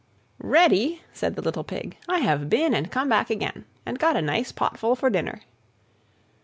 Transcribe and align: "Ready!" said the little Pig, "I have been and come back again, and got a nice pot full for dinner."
"Ready!" 0.41 1.03
said 1.13 1.35
the 1.35 1.43
little 1.43 1.63
Pig, 1.63 1.95
"I 2.09 2.21
have 2.21 2.49
been 2.49 2.73
and 2.73 2.89
come 2.89 3.07
back 3.07 3.29
again, 3.29 3.65
and 3.85 3.99
got 3.99 4.15
a 4.17 4.21
nice 4.23 4.51
pot 4.51 4.79
full 4.79 4.95
for 4.95 5.11
dinner." 5.11 5.41